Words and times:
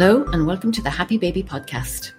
Hello, 0.00 0.24
and 0.32 0.46
welcome 0.46 0.72
to 0.72 0.80
the 0.80 0.88
Happy 0.88 1.18
Baby 1.18 1.42
Podcast. 1.42 2.12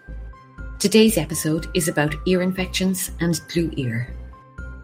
Today's 0.78 1.18
episode 1.18 1.66
is 1.74 1.88
about 1.88 2.14
ear 2.28 2.44
infections 2.44 3.10
and 3.20 3.42
glue 3.52 3.72
ear. 3.76 4.14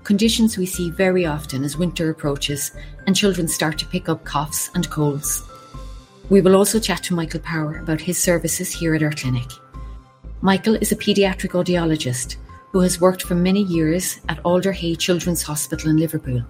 Conditions 0.04 0.57
we 0.57 0.66
see 0.66 0.89
very 0.89 1.23
often 1.23 1.63
as 1.63 1.78
winter 1.78 2.10
approaches 2.10 2.71
and 3.05 3.15
children 3.15 3.47
start 3.47 3.78
to 3.78 3.86
pick 3.86 4.10
up 4.10 4.23
coughs 4.23 4.71
and 4.73 4.89
colds. 4.89 5.44
We 6.32 6.41
will 6.41 6.55
also 6.55 6.79
chat 6.79 7.04
to 7.04 7.14
Michael 7.14 7.39
Power 7.41 7.78
about 7.78 8.02
his 8.02 8.18
services 8.18 8.71
here 8.71 8.96
at 8.96 9.04
our 9.04 9.11
clinic. 9.11 9.52
Michael 10.41 10.73
is 10.73 10.91
a 10.91 10.95
paediatric 10.95 11.52
audiologist 11.52 12.38
who 12.71 12.79
has 12.79 13.00
worked 13.00 13.21
for 13.21 13.36
many 13.36 13.61
years 13.61 14.21
at 14.27 14.43
Alder 14.43 14.71
Hey 14.71 14.95
Children's 14.95 15.43
Hospital 15.43 15.91
in 15.91 15.98
Liverpool. 15.98 16.41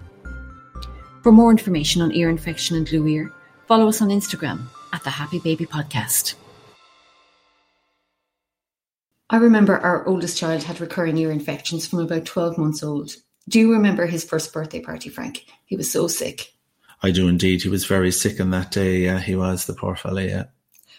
For 1.22 1.30
more 1.30 1.50
information 1.50 2.00
on 2.00 2.12
ear 2.12 2.30
infection 2.30 2.78
and 2.78 2.88
glue 2.88 3.06
ear, 3.06 3.34
follow 3.66 3.86
us 3.86 4.00
on 4.00 4.08
Instagram 4.08 4.66
at 4.92 5.04
the 5.04 5.10
Happy 5.10 5.38
Baby 5.38 5.66
Podcast. 5.66 6.34
I 9.30 9.36
remember 9.36 9.78
our 9.78 10.06
oldest 10.06 10.38
child 10.38 10.62
had 10.62 10.80
recurring 10.80 11.18
ear 11.18 11.30
infections 11.30 11.86
from 11.86 11.98
about 11.98 12.24
12 12.24 12.56
months 12.56 12.82
old. 12.82 13.16
Do 13.48 13.58
you 13.58 13.72
remember 13.72 14.06
his 14.06 14.24
first 14.24 14.52
birthday 14.52 14.80
party, 14.80 15.10
Frank? 15.10 15.44
He 15.66 15.76
was 15.76 15.90
so 15.90 16.08
sick. 16.08 16.52
I 17.02 17.10
do 17.10 17.28
indeed. 17.28 17.62
He 17.62 17.68
was 17.68 17.84
very 17.84 18.10
sick 18.10 18.40
on 18.40 18.50
that 18.50 18.70
day. 18.70 19.00
Yeah, 19.00 19.20
he 19.20 19.36
was, 19.36 19.66
the 19.66 19.74
poor 19.74 19.96
fella, 19.96 20.22
yeah. 20.22 20.44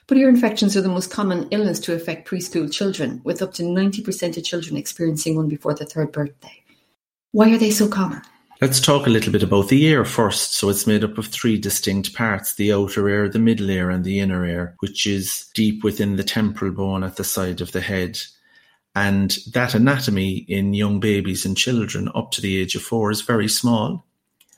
But 0.07 0.17
ear 0.17 0.29
infections 0.29 0.77
are 0.77 0.81
the 0.81 0.89
most 0.89 1.11
common 1.11 1.47
illness 1.51 1.79
to 1.81 1.93
affect 1.93 2.27
preschool 2.27 2.71
children, 2.71 3.21
with 3.23 3.41
up 3.41 3.53
to 3.55 3.63
90% 3.63 4.37
of 4.37 4.43
children 4.43 4.77
experiencing 4.77 5.35
one 5.35 5.47
before 5.47 5.73
their 5.73 5.87
third 5.87 6.11
birthday. 6.11 6.63
Why 7.31 7.53
are 7.53 7.57
they 7.57 7.71
so 7.71 7.87
common? 7.87 8.21
Let's 8.61 8.81
talk 8.81 9.07
a 9.07 9.09
little 9.09 9.31
bit 9.31 9.41
about 9.41 9.69
the 9.69 9.85
ear 9.85 10.03
first. 10.03 10.55
So 10.55 10.67
it's 10.67 10.85
made 10.85 11.05
up 11.05 11.17
of 11.17 11.27
three 11.27 11.57
distinct 11.57 12.13
parts, 12.13 12.55
the 12.55 12.73
outer 12.73 13.07
ear, 13.07 13.29
the 13.29 13.39
middle 13.39 13.69
ear 13.69 13.89
and 13.89 14.03
the 14.03 14.19
inner 14.19 14.45
ear, 14.45 14.75
which 14.79 15.07
is 15.07 15.49
deep 15.53 15.81
within 15.81 16.17
the 16.17 16.25
temporal 16.25 16.73
bone 16.73 17.05
at 17.05 17.15
the 17.15 17.23
side 17.23 17.61
of 17.61 17.71
the 17.71 17.79
head. 17.79 18.19
And 18.93 19.37
that 19.53 19.75
anatomy 19.75 20.39
in 20.49 20.73
young 20.73 20.99
babies 20.99 21.45
and 21.45 21.55
children 21.55 22.09
up 22.13 22.31
to 22.31 22.41
the 22.41 22.57
age 22.57 22.75
of 22.75 22.81
four 22.81 23.11
is 23.11 23.21
very 23.21 23.47
small. 23.47 24.05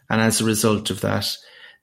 And 0.10 0.20
as 0.20 0.42
a 0.42 0.46
result 0.46 0.90
of 0.90 1.02
that, 1.02 1.28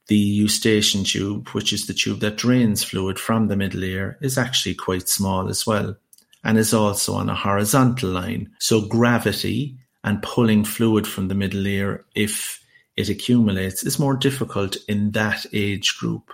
the 0.08 0.16
eustachian 0.16 1.04
tube, 1.04 1.50
which 1.50 1.72
is 1.72 1.86
the 1.86 1.94
tube 1.94 2.18
that 2.18 2.36
drains 2.36 2.82
fluid 2.82 3.20
from 3.20 3.46
the 3.46 3.56
middle 3.56 3.84
ear, 3.84 4.18
is 4.20 4.36
actually 4.36 4.74
quite 4.74 5.08
small 5.08 5.48
as 5.48 5.64
well 5.64 5.96
and 6.42 6.58
is 6.58 6.74
also 6.74 7.14
on 7.14 7.28
a 7.28 7.34
horizontal 7.36 8.10
line. 8.10 8.50
So 8.58 8.80
gravity 8.80 9.78
and 10.08 10.22
pulling 10.22 10.64
fluid 10.64 11.06
from 11.06 11.28
the 11.28 11.34
middle 11.34 11.66
ear 11.66 12.02
if 12.14 12.64
it 12.96 13.10
accumulates 13.10 13.84
is 13.84 13.98
more 13.98 14.16
difficult 14.16 14.74
in 14.88 15.10
that 15.10 15.44
age 15.52 15.98
group. 15.98 16.32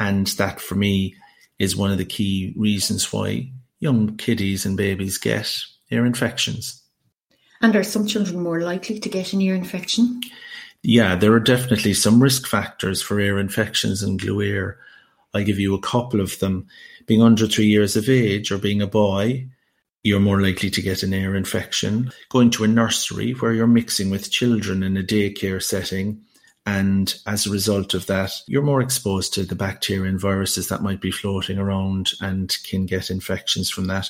And 0.00 0.26
that 0.26 0.60
for 0.60 0.74
me 0.74 1.14
is 1.60 1.76
one 1.76 1.92
of 1.92 1.98
the 1.98 2.04
key 2.04 2.52
reasons 2.56 3.12
why 3.12 3.52
young 3.78 4.16
kiddies 4.16 4.66
and 4.66 4.76
babies 4.76 5.16
get 5.16 5.48
ear 5.92 6.04
infections. 6.04 6.82
And 7.60 7.76
are 7.76 7.84
some 7.84 8.04
children 8.04 8.42
more 8.42 8.62
likely 8.62 8.98
to 8.98 9.08
get 9.08 9.32
an 9.32 9.40
ear 9.40 9.54
infection? 9.54 10.20
Yeah, 10.82 11.14
there 11.14 11.32
are 11.34 11.40
definitely 11.40 11.94
some 11.94 12.20
risk 12.20 12.48
factors 12.48 13.00
for 13.00 13.20
ear 13.20 13.38
infections 13.38 14.02
and 14.02 14.20
glue 14.20 14.40
ear. 14.40 14.80
I'll 15.34 15.44
give 15.44 15.60
you 15.60 15.72
a 15.72 15.80
couple 15.80 16.20
of 16.20 16.36
them. 16.40 16.66
Being 17.06 17.22
under 17.22 17.46
three 17.46 17.66
years 17.66 17.94
of 17.94 18.08
age 18.08 18.50
or 18.50 18.58
being 18.58 18.82
a 18.82 18.88
boy, 18.88 19.46
you're 20.04 20.20
more 20.20 20.40
likely 20.40 20.70
to 20.70 20.82
get 20.82 21.02
an 21.02 21.14
ear 21.14 21.34
infection. 21.34 22.12
Going 22.28 22.50
to 22.50 22.64
a 22.64 22.68
nursery 22.68 23.32
where 23.32 23.54
you're 23.54 23.66
mixing 23.66 24.10
with 24.10 24.30
children 24.30 24.82
in 24.82 24.96
a 24.98 25.02
daycare 25.02 25.62
setting, 25.62 26.20
and 26.66 27.14
as 27.26 27.46
a 27.46 27.50
result 27.50 27.94
of 27.94 28.06
that, 28.06 28.30
you're 28.46 28.62
more 28.62 28.82
exposed 28.82 29.34
to 29.34 29.44
the 29.44 29.54
bacteria 29.54 30.08
and 30.08 30.20
viruses 30.20 30.68
that 30.68 30.82
might 30.82 31.00
be 31.00 31.10
floating 31.10 31.58
around 31.58 32.12
and 32.20 32.56
can 32.64 32.86
get 32.86 33.10
infections 33.10 33.70
from 33.70 33.86
that. 33.86 34.08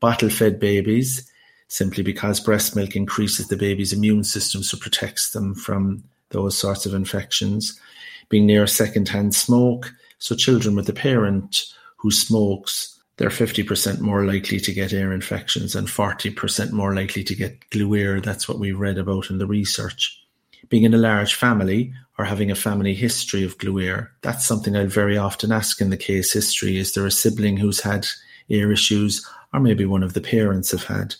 Bottle 0.00 0.30
fed 0.30 0.58
babies, 0.58 1.30
simply 1.68 2.02
because 2.02 2.40
breast 2.40 2.76
milk 2.76 2.96
increases 2.96 3.46
the 3.46 3.56
baby's 3.56 3.92
immune 3.92 4.24
system, 4.24 4.64
so 4.64 4.76
protects 4.76 5.30
them 5.30 5.54
from 5.54 6.02
those 6.30 6.58
sorts 6.58 6.86
of 6.86 6.94
infections. 6.94 7.80
Being 8.28 8.46
near 8.46 8.66
secondhand 8.66 9.34
smoke, 9.34 9.92
so 10.18 10.34
children 10.34 10.74
with 10.74 10.88
a 10.88 10.92
parent 10.92 11.72
who 11.98 12.10
smokes 12.10 12.95
they're 13.16 13.30
50% 13.30 14.00
more 14.00 14.24
likely 14.26 14.60
to 14.60 14.72
get 14.72 14.92
ear 14.92 15.12
infections 15.12 15.74
and 15.74 15.88
40% 15.88 16.72
more 16.72 16.94
likely 16.94 17.24
to 17.24 17.34
get 17.34 17.70
glue 17.70 17.94
ear. 17.94 18.20
That's 18.20 18.48
what 18.48 18.58
we 18.58 18.72
read 18.72 18.98
about 18.98 19.30
in 19.30 19.38
the 19.38 19.46
research. 19.46 20.22
Being 20.68 20.82
in 20.82 20.94
a 20.94 20.98
large 20.98 21.34
family 21.34 21.94
or 22.18 22.24
having 22.24 22.50
a 22.50 22.56
family 22.56 22.94
history 22.94 23.42
of 23.42 23.56
glue 23.56 23.78
ear, 23.78 24.12
that's 24.20 24.44
something 24.44 24.76
I'll 24.76 24.86
very 24.86 25.16
often 25.16 25.50
ask 25.50 25.80
in 25.80 25.90
the 25.90 25.96
case 25.96 26.32
history. 26.32 26.76
Is 26.76 26.92
there 26.92 27.06
a 27.06 27.10
sibling 27.10 27.56
who's 27.56 27.80
had 27.80 28.06
ear 28.48 28.70
issues 28.70 29.26
or 29.52 29.60
maybe 29.60 29.86
one 29.86 30.02
of 30.02 30.12
the 30.12 30.20
parents 30.20 30.72
have 30.72 30.84
had? 30.84 31.14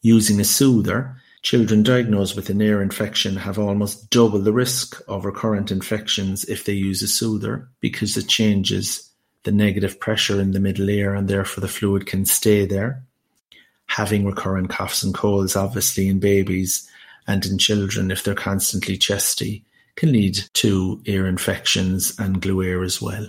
Using 0.00 0.40
a 0.40 0.44
soother, 0.44 1.16
children 1.42 1.82
diagnosed 1.82 2.36
with 2.36 2.48
an 2.48 2.62
ear 2.62 2.80
infection 2.80 3.36
have 3.36 3.58
almost 3.58 4.08
double 4.08 4.38
the 4.38 4.52
risk 4.52 5.02
of 5.08 5.26
recurrent 5.26 5.70
infections 5.70 6.44
if 6.44 6.64
they 6.64 6.72
use 6.72 7.02
a 7.02 7.08
soother 7.08 7.68
because 7.80 8.16
it 8.16 8.28
changes 8.28 9.10
the 9.44 9.52
negative 9.52 10.00
pressure 10.00 10.40
in 10.40 10.52
the 10.52 10.60
middle 10.60 10.88
ear 10.88 11.14
and 11.14 11.28
therefore 11.28 11.62
the 11.62 11.68
fluid 11.68 12.06
can 12.06 12.24
stay 12.24 12.66
there. 12.66 13.02
Having 13.86 14.24
recurrent 14.24 14.70
coughs 14.70 15.02
and 15.02 15.14
colds, 15.14 15.54
obviously, 15.54 16.08
in 16.08 16.18
babies 16.18 16.88
and 17.26 17.44
in 17.46 17.58
children, 17.58 18.10
if 18.10 18.24
they're 18.24 18.34
constantly 18.34 18.96
chesty, 18.96 19.64
can 19.96 20.12
lead 20.12 20.38
to 20.54 21.00
ear 21.04 21.26
infections 21.26 22.18
and 22.18 22.42
glue 22.42 22.62
ear 22.62 22.82
as 22.82 23.00
well. 23.00 23.28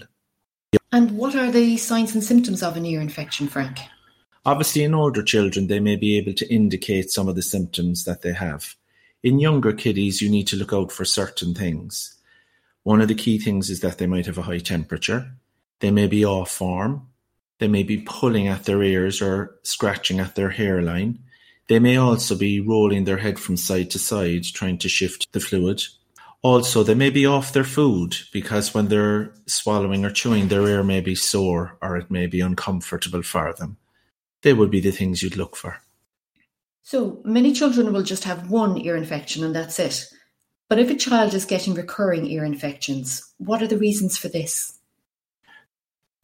And 0.91 1.11
what 1.11 1.35
are 1.35 1.51
the 1.51 1.77
signs 1.77 2.13
and 2.13 2.23
symptoms 2.23 2.63
of 2.63 2.77
an 2.77 2.85
ear 2.85 3.01
infection, 3.01 3.47
Frank? 3.47 3.79
Obviously, 4.45 4.83
in 4.83 4.93
older 4.93 5.23
children, 5.23 5.67
they 5.67 5.79
may 5.79 5.95
be 5.95 6.17
able 6.17 6.33
to 6.33 6.53
indicate 6.53 7.11
some 7.11 7.27
of 7.27 7.35
the 7.35 7.41
symptoms 7.41 8.05
that 8.05 8.21
they 8.21 8.33
have. 8.33 8.75
In 9.23 9.39
younger 9.39 9.73
kiddies, 9.73 10.21
you 10.21 10.29
need 10.29 10.47
to 10.47 10.55
look 10.55 10.71
out 10.71 10.91
for 10.91 11.03
certain 11.03 11.53
things. 11.53 12.15
One 12.83 13.01
of 13.01 13.07
the 13.07 13.15
key 13.15 13.39
things 13.39 13.69
is 13.69 13.79
that 13.79 13.97
they 13.97 14.05
might 14.05 14.27
have 14.27 14.37
a 14.37 14.43
high 14.43 14.59
temperature. 14.59 15.31
They 15.79 15.91
may 15.91 16.07
be 16.07 16.25
off 16.25 16.51
form. 16.51 17.07
They 17.59 17.67
may 17.67 17.83
be 17.83 17.97
pulling 17.97 18.47
at 18.47 18.65
their 18.65 18.83
ears 18.83 19.21
or 19.21 19.55
scratching 19.63 20.19
at 20.19 20.35
their 20.35 20.49
hairline. 20.49 21.19
They 21.67 21.79
may 21.79 21.97
also 21.97 22.37
be 22.37 22.59
rolling 22.59 23.05
their 23.05 23.17
head 23.17 23.39
from 23.39 23.57
side 23.57 23.89
to 23.91 23.99
side, 23.99 24.43
trying 24.43 24.77
to 24.79 24.89
shift 24.89 25.31
the 25.31 25.39
fluid. 25.39 25.81
Also, 26.41 26.83
they 26.83 26.93
may 26.93 27.09
be 27.09 27.25
off 27.25 27.53
their 27.53 27.63
food 27.63 28.15
because 28.31 28.73
when 28.73 28.87
they're 28.87 29.33
swallowing 29.47 30.05
or 30.05 30.11
chewing, 30.11 30.47
their 30.47 30.67
ear 30.67 30.83
may 30.83 31.01
be 31.01 31.15
sore 31.15 31.75
or 31.81 31.97
it 31.97 32.11
may 32.11 32.27
be 32.27 32.39
uncomfortable 32.39 33.23
for 33.23 33.51
them. 33.53 33.77
They 34.43 34.53
would 34.53 34.69
be 34.69 34.79
the 34.79 34.91
things 34.91 35.23
you'd 35.23 35.37
look 35.37 35.55
for. 35.55 35.77
So, 36.83 37.19
many 37.25 37.51
children 37.51 37.91
will 37.91 38.03
just 38.03 38.25
have 38.25 38.51
one 38.51 38.77
ear 38.77 38.95
infection 38.95 39.43
and 39.43 39.55
that's 39.55 39.79
it. 39.79 40.05
But 40.69 40.77
if 40.77 40.91
a 40.91 40.95
child 40.95 41.33
is 41.33 41.45
getting 41.45 41.73
recurring 41.73 42.27
ear 42.27 42.45
infections, 42.45 43.33
what 43.37 43.63
are 43.63 43.67
the 43.67 43.77
reasons 43.77 44.15
for 44.15 44.27
this? 44.27 44.77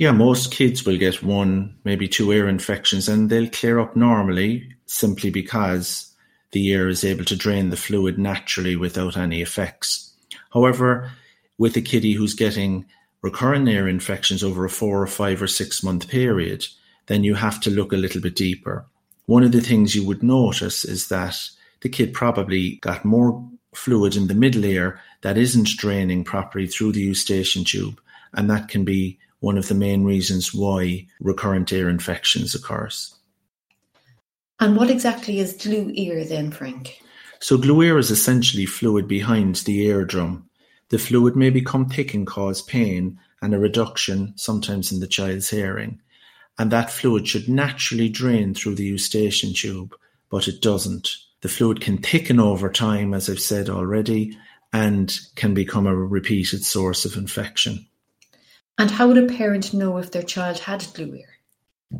Yeah, 0.01 0.13
most 0.13 0.51
kids 0.51 0.83
will 0.83 0.97
get 0.97 1.21
one, 1.21 1.75
maybe 1.83 2.07
two 2.07 2.31
ear 2.31 2.49
infections, 2.49 3.07
and 3.07 3.29
they'll 3.29 3.47
clear 3.47 3.79
up 3.79 3.95
normally 3.95 4.73
simply 4.87 5.29
because 5.29 6.11
the 6.53 6.67
ear 6.69 6.89
is 6.89 7.03
able 7.03 7.23
to 7.25 7.35
drain 7.35 7.69
the 7.69 7.77
fluid 7.77 8.17
naturally 8.17 8.75
without 8.75 9.15
any 9.15 9.43
effects. 9.43 10.11
However, 10.51 11.11
with 11.59 11.77
a 11.77 11.81
kiddie 11.81 12.13
who's 12.13 12.33
getting 12.33 12.87
recurrent 13.21 13.69
ear 13.69 13.87
infections 13.87 14.43
over 14.43 14.65
a 14.65 14.71
four 14.71 15.03
or 15.03 15.05
five 15.05 15.39
or 15.39 15.45
six 15.45 15.83
month 15.83 16.09
period, 16.09 16.65
then 17.05 17.23
you 17.23 17.35
have 17.35 17.61
to 17.61 17.69
look 17.69 17.93
a 17.93 17.97
little 17.97 18.21
bit 18.21 18.35
deeper. 18.35 18.87
One 19.27 19.43
of 19.43 19.51
the 19.51 19.61
things 19.61 19.93
you 19.93 20.03
would 20.07 20.23
notice 20.23 20.83
is 20.83 21.09
that 21.09 21.37
the 21.81 21.89
kid 21.89 22.15
probably 22.15 22.77
got 22.77 23.05
more 23.05 23.47
fluid 23.75 24.15
in 24.15 24.25
the 24.25 24.33
middle 24.33 24.65
ear 24.65 24.99
that 25.21 25.37
isn't 25.37 25.77
draining 25.77 26.23
properly 26.23 26.65
through 26.65 26.93
the 26.93 27.01
eustachian 27.01 27.65
tube, 27.65 28.01
and 28.33 28.49
that 28.49 28.67
can 28.67 28.83
be 28.83 29.19
one 29.41 29.57
of 29.57 29.67
the 29.67 29.75
main 29.75 30.03
reasons 30.03 30.53
why 30.53 31.05
recurrent 31.19 31.71
ear 31.73 31.89
infections 31.89 32.55
occurs. 32.55 33.13
And 34.59 34.77
what 34.77 34.89
exactly 34.89 35.39
is 35.39 35.53
glue 35.53 35.91
ear 35.93 36.23
then, 36.23 36.51
Frank? 36.51 37.01
So 37.39 37.57
glue 37.57 37.81
ear 37.81 37.97
is 37.97 38.11
essentially 38.11 38.67
fluid 38.67 39.07
behind 39.07 39.55
the 39.57 39.81
eardrum. 39.87 40.47
The 40.89 40.99
fluid 40.99 41.35
may 41.35 41.49
become 41.49 41.89
thick 41.89 42.13
and 42.13 42.27
cause 42.27 42.61
pain 42.61 43.19
and 43.41 43.55
a 43.55 43.59
reduction 43.59 44.33
sometimes 44.37 44.91
in 44.91 44.99
the 44.99 45.07
child's 45.07 45.49
hearing. 45.49 45.99
And 46.59 46.71
that 46.71 46.91
fluid 46.91 47.27
should 47.27 47.49
naturally 47.49 48.09
drain 48.09 48.53
through 48.53 48.75
the 48.75 48.85
eustachian 48.85 49.55
tube, 49.55 49.95
but 50.29 50.47
it 50.47 50.61
doesn't. 50.61 51.15
The 51.41 51.49
fluid 51.49 51.81
can 51.81 51.97
thicken 51.97 52.39
over 52.39 52.69
time, 52.69 53.15
as 53.15 53.27
I've 53.27 53.39
said 53.39 53.69
already, 53.69 54.37
and 54.71 55.17
can 55.35 55.55
become 55.55 55.87
a 55.87 55.95
repeated 55.95 56.63
source 56.63 57.05
of 57.05 57.17
infection. 57.17 57.87
And 58.81 58.89
how 58.89 59.09
would 59.09 59.19
a 59.19 59.27
parent 59.27 59.75
know 59.75 59.99
if 59.99 60.09
their 60.09 60.23
child 60.23 60.57
had 60.57 60.83
glue 60.95 61.13
ear? 61.13 61.29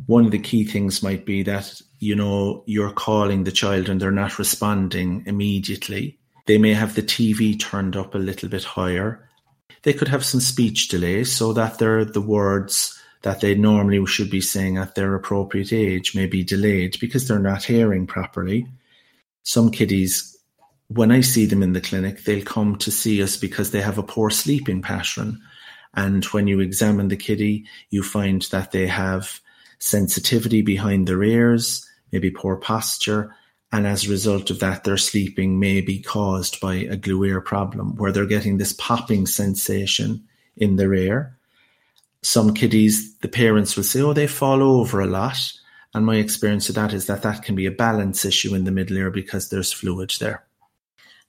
One 0.06 0.24
of 0.24 0.32
the 0.32 0.38
key 0.40 0.64
things 0.64 1.00
might 1.00 1.24
be 1.24 1.44
that, 1.44 1.80
you 2.00 2.16
know, 2.16 2.64
you're 2.66 2.90
calling 2.90 3.44
the 3.44 3.52
child 3.52 3.88
and 3.88 4.00
they're 4.00 4.10
not 4.10 4.36
responding 4.36 5.22
immediately. 5.24 6.18
They 6.46 6.58
may 6.58 6.74
have 6.74 6.96
the 6.96 7.02
TV 7.04 7.56
turned 7.56 7.94
up 7.94 8.16
a 8.16 8.18
little 8.18 8.48
bit 8.48 8.64
higher. 8.64 9.28
They 9.84 9.92
could 9.92 10.08
have 10.08 10.24
some 10.24 10.40
speech 10.40 10.88
delay 10.88 11.22
so 11.22 11.52
that 11.52 11.78
the 11.78 12.20
words 12.20 13.00
that 13.22 13.40
they 13.40 13.54
normally 13.54 14.04
should 14.06 14.28
be 14.28 14.40
saying 14.40 14.76
at 14.76 14.96
their 14.96 15.14
appropriate 15.14 15.72
age 15.72 16.16
may 16.16 16.26
be 16.26 16.42
delayed 16.42 16.96
because 16.98 17.28
they're 17.28 17.38
not 17.38 17.62
hearing 17.62 18.08
properly. 18.08 18.66
Some 19.44 19.70
kiddies, 19.70 20.36
when 20.88 21.12
I 21.12 21.20
see 21.20 21.46
them 21.46 21.62
in 21.62 21.74
the 21.74 21.80
clinic, 21.80 22.24
they'll 22.24 22.44
come 22.44 22.76
to 22.78 22.90
see 22.90 23.22
us 23.22 23.36
because 23.36 23.70
they 23.70 23.82
have 23.82 23.98
a 23.98 24.02
poor 24.02 24.30
sleeping 24.30 24.82
pattern. 24.82 25.40
And 25.94 26.24
when 26.26 26.46
you 26.46 26.60
examine 26.60 27.08
the 27.08 27.16
kiddie, 27.16 27.66
you 27.90 28.02
find 28.02 28.42
that 28.50 28.72
they 28.72 28.86
have 28.86 29.40
sensitivity 29.78 30.62
behind 30.62 31.06
their 31.06 31.22
ears, 31.22 31.86
maybe 32.12 32.30
poor 32.30 32.56
posture, 32.56 33.34
and 33.72 33.86
as 33.86 34.06
a 34.06 34.10
result 34.10 34.50
of 34.50 34.60
that, 34.60 34.84
their 34.84 34.98
sleeping 34.98 35.58
may 35.58 35.80
be 35.80 35.98
caused 35.98 36.60
by 36.60 36.74
a 36.74 36.96
glue 36.96 37.24
ear 37.24 37.40
problem 37.40 37.96
where 37.96 38.12
they're 38.12 38.26
getting 38.26 38.58
this 38.58 38.74
popping 38.74 39.26
sensation 39.26 40.28
in 40.58 40.76
their 40.76 40.92
ear. 40.92 41.38
Some 42.22 42.52
kiddies, 42.52 43.16
the 43.18 43.28
parents 43.28 43.74
will 43.74 43.82
say, 43.82 44.02
oh, 44.02 44.12
they 44.12 44.26
fall 44.26 44.62
over 44.62 45.00
a 45.00 45.06
lot. 45.06 45.52
And 45.94 46.04
my 46.04 46.16
experience 46.16 46.68
of 46.68 46.74
that 46.74 46.92
is 46.92 47.06
that 47.06 47.22
that 47.22 47.42
can 47.42 47.54
be 47.54 47.64
a 47.64 47.70
balance 47.70 48.26
issue 48.26 48.54
in 48.54 48.64
the 48.64 48.70
middle 48.70 48.98
ear 48.98 49.10
because 49.10 49.48
there's 49.48 49.72
fluid 49.72 50.12
there. 50.20 50.44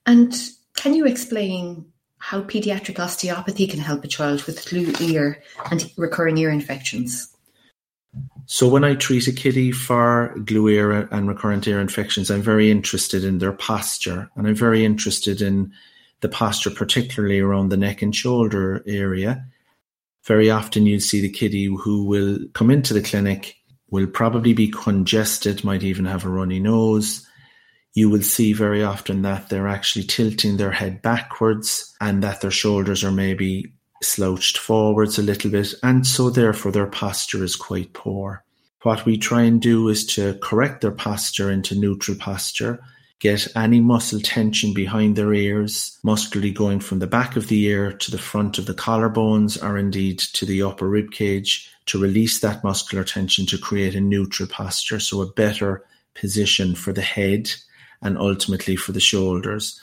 And 0.06 0.36
can 0.76 0.94
you 0.94 1.06
explain 1.06 1.86
how 2.24 2.42
pediatric 2.42 3.00
osteopathy 3.00 3.68
can 3.68 3.82
help 3.82 4.02
a 4.06 4.08
child 4.08 4.42
with 4.44 4.66
glue 4.70 4.94
ear 5.02 5.44
and 5.70 5.92
recurring 5.98 6.38
ear 6.38 6.50
infections? 6.50 7.28
So 8.46 8.70
when 8.70 8.86
I 8.86 8.96
treat 8.96 9.28
a 9.28 9.34
kiddie 9.34 9.74
for 9.74 10.34
glue 10.46 10.70
ear 10.70 10.94
uh, 10.94 11.08
and 11.12 11.28
recurrent 11.28 11.68
ear 11.68 11.82
infections, 11.82 12.32
I'm 12.32 12.42
very 12.42 12.72
interested 12.72 13.26
in 13.26 13.40
their 13.40 13.52
posture 13.52 14.30
and 14.38 14.48
I'm 14.48 14.56
very 14.56 14.86
interested 14.86 15.42
in 15.42 15.74
the 16.22 16.30
posture, 16.30 16.70
particularly 16.70 17.42
around 17.42 17.70
the 17.70 17.78
neck 17.78 18.02
and 18.02 18.16
shoulder 18.16 18.82
area. 18.88 19.46
Very 20.24 20.50
often 20.50 20.86
you'll 20.86 21.02
see 21.02 21.20
the 21.20 21.30
kiddie 21.30 21.66
who 21.66 22.06
will 22.06 22.40
come 22.54 22.72
into 22.72 22.94
the 22.94 23.02
clinic, 23.02 23.58
will 23.90 24.08
probably 24.08 24.54
be 24.54 24.70
congested, 24.70 25.66
might 25.66 25.84
even 25.84 26.06
have 26.06 26.24
a 26.24 26.30
runny 26.30 26.62
nose. 26.62 27.28
You 27.94 28.10
will 28.10 28.24
see 28.24 28.54
very 28.54 28.84
often 28.84 29.22
that 29.22 29.50
they're 29.50 29.68
actually 29.68 30.06
tilting 30.06 30.58
their 30.58 30.72
head 30.72 31.02
backwards 31.02 31.96
and 32.02 32.24
that 32.24 32.42
their 32.42 32.52
shoulders 32.52 33.04
are 33.04 33.12
maybe 33.12 33.72
slouched 34.02 34.58
forwards 34.58 35.20
a 35.20 35.24
little 35.24 35.52
bit, 35.52 35.74
and 35.84 36.06
so 36.06 36.30
therefore 36.30 36.72
their 36.72 36.88
posture 36.88 37.44
is 37.44 37.56
quite 37.56 37.94
poor. 37.94 38.44
What 38.82 39.06
we 39.06 39.18
try 39.18 39.44
and 39.44 39.62
do 39.62 39.88
is 39.90 40.06
to 40.08 40.38
correct 40.42 40.82
their 40.82 40.92
posture 40.92 41.52
into 41.52 41.76
neutral 41.76 42.18
posture, 42.18 42.84
get 43.20 43.48
any 43.56 43.80
muscle 43.80 44.20
tension 44.20 44.74
behind 44.74 45.16
their 45.16 45.34
ears, 45.34 45.98
muscularly 46.04 46.52
going 46.52 46.82
from 46.82 47.00
the 47.00 47.08
back 47.08 47.38
of 47.38 47.48
the 47.48 47.64
ear 47.64 47.94
to 47.94 48.12
the 48.12 48.18
front 48.18 48.58
of 48.58 48.66
the 48.66 48.74
collarbones 48.74 49.64
or 49.64 49.78
indeed 49.78 50.20
to 50.20 50.46
the 50.46 50.62
upper 50.62 50.90
rib 50.90 51.12
cage 51.12 51.70
to 51.86 52.02
release 52.02 52.40
that 52.40 52.64
muscular 52.64 53.04
tension 53.04 53.46
to 53.46 53.58
create 53.58 53.96
a 53.96 54.02
neutral 54.02 54.50
posture, 54.50 55.00
so 55.00 55.22
a 55.22 55.32
better 55.32 55.86
position 56.16 56.76
for 56.76 56.92
the 56.92 57.02
head 57.02 57.50
and 58.04 58.18
ultimately 58.18 58.76
for 58.76 58.92
the 58.92 59.00
shoulders. 59.00 59.80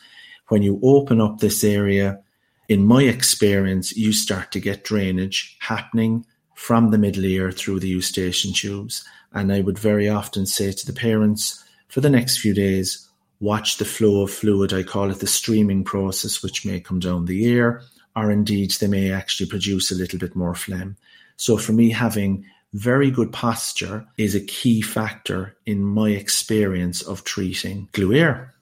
When 0.48 0.62
you 0.62 0.78
open 0.82 1.20
up 1.20 1.38
this 1.38 1.64
area, 1.64 2.20
in 2.68 2.86
my 2.86 3.02
experience, 3.02 3.96
you 3.96 4.12
start 4.12 4.52
to 4.52 4.60
get 4.60 4.84
drainage 4.84 5.56
happening 5.60 6.24
from 6.54 6.90
the 6.90 6.98
middle 6.98 7.24
ear 7.24 7.50
through 7.50 7.80
the 7.80 7.88
eustachian 7.88 8.54
tubes. 8.54 9.04
And 9.32 9.52
I 9.52 9.60
would 9.60 9.78
very 9.78 10.08
often 10.08 10.46
say 10.46 10.70
to 10.70 10.86
the 10.86 10.92
parents, 10.92 11.64
for 11.88 12.00
the 12.00 12.10
next 12.10 12.38
few 12.38 12.54
days, 12.54 13.08
watch 13.40 13.78
the 13.78 13.84
flow 13.84 14.22
of 14.22 14.30
fluid. 14.30 14.72
I 14.72 14.82
call 14.82 15.10
it 15.10 15.18
the 15.18 15.26
streaming 15.26 15.82
process, 15.82 16.42
which 16.42 16.64
may 16.64 16.78
come 16.78 17.00
down 17.00 17.24
the 17.24 17.44
ear, 17.44 17.82
or 18.14 18.30
indeed 18.30 18.72
they 18.72 18.86
may 18.86 19.10
actually 19.10 19.48
produce 19.48 19.90
a 19.90 19.94
little 19.96 20.18
bit 20.18 20.36
more 20.36 20.54
phlegm. 20.54 20.96
So 21.36 21.56
for 21.56 21.72
me, 21.72 21.90
having 21.90 22.44
very 22.72 23.10
good 23.10 23.32
posture 23.32 24.06
is 24.16 24.34
a 24.34 24.40
key 24.40 24.80
factor 24.80 25.56
in 25.66 25.82
my 25.84 26.10
experience 26.10 27.02
of 27.02 27.24
treating 27.24 27.88
glue 27.92 28.12
ear. 28.12 28.54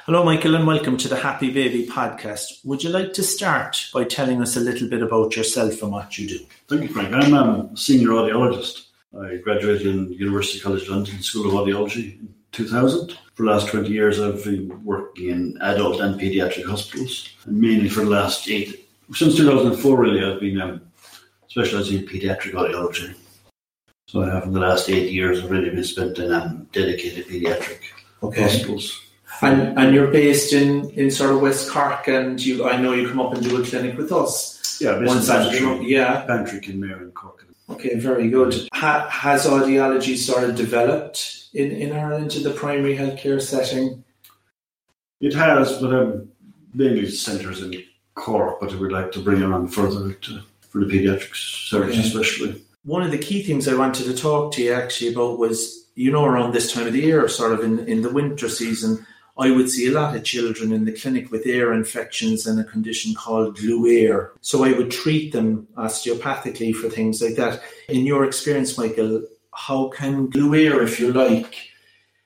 Hello, 0.00 0.24
Michael, 0.24 0.54
and 0.54 0.66
welcome 0.66 0.96
to 0.96 1.08
the 1.08 1.16
Happy 1.16 1.50
Baby 1.50 1.86
podcast. 1.86 2.64
Would 2.64 2.82
you 2.82 2.88
like 2.88 3.12
to 3.12 3.22
start 3.22 3.88
by 3.92 4.04
telling 4.04 4.40
us 4.40 4.56
a 4.56 4.60
little 4.60 4.88
bit 4.88 5.02
about 5.02 5.36
yourself 5.36 5.82
and 5.82 5.92
what 5.92 6.18
you 6.18 6.28
do? 6.28 6.38
Thank 6.66 6.82
you, 6.82 6.88
Frank. 6.88 7.12
I'm 7.12 7.34
a 7.34 7.70
senior 7.76 8.08
audiologist. 8.08 8.86
I 9.18 9.36
graduated 9.36 9.86
in 9.86 10.12
University 10.12 10.60
College 10.60 10.88
London 10.88 11.20
School 11.22 11.46
of 11.48 11.66
Audiology 11.66 12.18
in 12.18 12.34
2000. 12.52 13.18
For 13.34 13.44
the 13.44 13.50
last 13.52 13.68
20 13.68 13.88
years, 13.88 14.20
I've 14.20 14.42
been 14.42 14.84
working 14.84 15.30
in 15.30 15.58
adult 15.60 16.00
and 16.00 16.20
paediatric 16.20 16.66
hospitals, 16.66 17.28
and 17.44 17.60
mainly 17.60 17.88
for 17.88 18.00
the 18.00 18.10
last 18.10 18.48
eight, 18.48 18.88
since 19.14 19.36
2004, 19.36 19.96
really, 19.96 20.24
I've 20.24 20.40
been 20.40 20.60
um, 20.60 20.80
specialising 21.46 21.98
in 21.98 22.06
paediatric 22.06 22.52
audiology. 22.52 23.14
So 24.06 24.22
I 24.22 24.34
have, 24.34 24.44
in 24.44 24.52
the 24.52 24.60
last 24.60 24.88
eight 24.90 25.12
years, 25.12 25.42
I've 25.42 25.50
really 25.50 25.70
been 25.70 25.84
spent 25.84 26.18
in 26.18 26.32
um, 26.32 26.68
dedicated 26.72 27.26
paediatric 27.26 27.80
okay. 28.22 28.42
hospitals. 28.42 29.00
And 29.40 29.78
and 29.78 29.94
you're 29.94 30.10
based 30.10 30.52
in, 30.52 30.90
in 30.90 31.10
sort 31.10 31.30
of 31.30 31.40
West 31.40 31.70
Cork, 31.70 32.08
and 32.08 32.44
you 32.44 32.68
I 32.68 32.76
know 32.80 32.92
you 32.92 33.08
come 33.08 33.20
up 33.20 33.34
and 33.34 33.42
do 33.42 33.62
a 33.62 33.64
clinic 33.64 33.96
with 33.96 34.10
us. 34.10 34.80
Yeah, 34.80 34.98
once 35.04 35.28
Bantry, 35.28 35.86
yeah, 35.86 36.24
Bantry 36.26 36.60
in 36.66 36.80
Mayor 36.80 36.96
and 36.96 37.14
Cork. 37.14 37.47
Okay, 37.70 37.98
very 37.98 38.30
good. 38.30 38.68
Ha, 38.74 39.08
has 39.10 39.46
audiology 39.46 40.16
sort 40.16 40.44
of 40.44 40.56
developed 40.56 41.48
in, 41.52 41.70
in 41.70 41.92
Ireland 41.92 42.34
in 42.34 42.42
the 42.42 42.50
primary 42.50 42.96
healthcare 42.96 43.40
setting? 43.40 44.04
It 45.20 45.34
has, 45.34 45.78
but 45.78 45.92
um, 45.92 46.28
mainly 46.72 47.10
centres 47.10 47.62
in 47.62 47.82
Cork, 48.14 48.60
but 48.60 48.74
we'd 48.74 48.92
like 48.92 49.12
to 49.12 49.20
bring 49.20 49.42
it 49.42 49.52
on 49.52 49.68
further 49.68 50.12
to, 50.12 50.40
for 50.60 50.84
the 50.84 50.86
paediatrics 50.86 51.68
service, 51.68 51.98
okay. 51.98 52.06
especially. 52.06 52.62
One 52.84 53.02
of 53.02 53.10
the 53.10 53.18
key 53.18 53.42
things 53.42 53.68
I 53.68 53.76
wanted 53.76 54.04
to 54.04 54.16
talk 54.16 54.52
to 54.54 54.62
you 54.62 54.72
actually 54.72 55.12
about 55.12 55.38
was, 55.38 55.90
you 55.94 56.10
know, 56.10 56.24
around 56.24 56.52
this 56.52 56.72
time 56.72 56.86
of 56.86 56.94
the 56.94 57.00
year, 57.00 57.28
sort 57.28 57.52
of 57.52 57.60
in, 57.60 57.80
in 57.80 58.02
the 58.02 58.10
winter 58.10 58.48
season, 58.48 59.04
I 59.38 59.52
would 59.52 59.70
see 59.70 59.86
a 59.86 59.92
lot 59.92 60.16
of 60.16 60.24
children 60.24 60.72
in 60.72 60.84
the 60.84 60.92
clinic 60.92 61.30
with 61.30 61.46
ear 61.46 61.72
infections 61.72 62.44
and 62.46 62.58
a 62.58 62.64
condition 62.64 63.14
called 63.14 63.56
glue 63.56 63.86
ear. 63.86 64.32
So 64.40 64.64
I 64.64 64.72
would 64.72 64.90
treat 64.90 65.32
them 65.32 65.68
osteopathically 65.76 66.74
for 66.74 66.88
things 66.88 67.22
like 67.22 67.36
that. 67.36 67.62
In 67.88 68.04
your 68.04 68.24
experience, 68.24 68.76
Michael, 68.76 69.22
how 69.54 69.88
can 69.90 70.28
glue 70.28 70.54
ear, 70.54 70.82
if 70.82 70.98
you 70.98 71.12
like, 71.12 71.54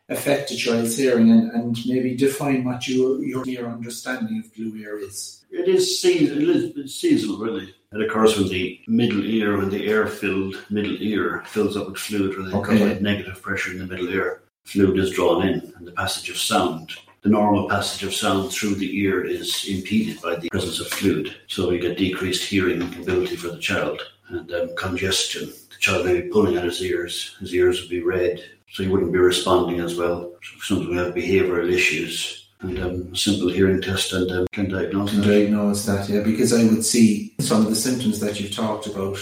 affect 0.08 0.50
a 0.52 0.56
child's 0.56 0.96
hearing 0.96 1.30
and, 1.30 1.50
and 1.52 1.78
maybe 1.86 2.16
define 2.16 2.64
what 2.64 2.88
your, 2.88 3.22
your, 3.22 3.44
your 3.46 3.68
understanding 3.68 4.42
of 4.42 4.54
glue 4.54 4.74
ear 4.76 4.98
is? 4.98 5.44
It 5.50 5.68
is 5.68 6.00
seasonal, 6.00 6.48
it 6.48 6.76
is 6.78 6.98
seasonal 6.98 7.38
really. 7.38 7.74
It 7.92 8.00
occurs 8.00 8.38
when 8.38 8.48
the 8.48 8.80
middle 8.88 9.22
ear, 9.22 9.58
when 9.58 9.68
the 9.68 9.86
air 9.86 10.06
filled 10.06 10.56
middle 10.70 10.96
ear 10.98 11.44
fills 11.46 11.76
up 11.76 11.88
with 11.88 11.98
fluid, 11.98 12.38
or 12.38 12.42
they 12.44 12.56
okay. 12.56 12.88
like 12.88 13.02
negative 13.02 13.42
pressure 13.42 13.72
in 13.72 13.80
the 13.80 13.86
middle 13.86 14.08
ear 14.08 14.40
fluid 14.64 14.98
is 14.98 15.10
drawn 15.10 15.46
in 15.46 15.72
and 15.76 15.86
the 15.86 15.92
passage 15.92 16.30
of 16.30 16.36
sound. 16.38 16.92
The 17.22 17.28
normal 17.28 17.68
passage 17.68 18.02
of 18.02 18.14
sound 18.14 18.50
through 18.50 18.76
the 18.76 18.98
ear 18.98 19.24
is 19.24 19.66
impeded 19.68 20.20
by 20.20 20.36
the 20.36 20.48
presence 20.48 20.80
of 20.80 20.88
fluid, 20.88 21.36
so 21.46 21.70
you 21.70 21.78
get 21.78 21.96
decreased 21.96 22.48
hearing 22.48 22.82
ability 22.82 23.36
for 23.36 23.48
the 23.48 23.58
child 23.58 24.02
and 24.28 24.50
um, 24.52 24.70
congestion. 24.76 25.46
The 25.46 25.78
child 25.78 26.06
may 26.06 26.20
be 26.20 26.28
pulling 26.28 26.56
at 26.56 26.64
his 26.64 26.82
ears, 26.82 27.36
his 27.38 27.54
ears 27.54 27.80
would 27.80 27.90
be 27.90 28.02
red, 28.02 28.42
so 28.70 28.82
he 28.82 28.88
wouldn't 28.88 29.12
be 29.12 29.18
responding 29.18 29.80
as 29.80 29.96
well. 29.96 30.32
Sometimes 30.62 30.88
we 30.88 30.96
have 30.96 31.14
behavioural 31.14 31.70
issues, 31.70 32.48
and 32.60 32.78
um, 32.80 33.10
a 33.12 33.16
simple 33.16 33.50
hearing 33.50 33.80
test 33.80 34.12
and 34.12 34.30
um, 34.32 34.46
can 34.52 34.68
diagnose 34.68 35.10
can 35.10 35.20
that. 35.20 35.26
Diagnose 35.26 35.84
that, 35.86 36.08
yeah, 36.08 36.22
because 36.22 36.52
I 36.52 36.64
would 36.64 36.84
see 36.84 37.34
some 37.38 37.62
of 37.62 37.68
the 37.68 37.76
symptoms 37.76 38.18
that 38.20 38.40
you've 38.40 38.54
talked 38.54 38.86
about 38.86 39.18